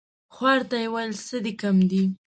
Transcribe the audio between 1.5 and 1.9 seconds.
کم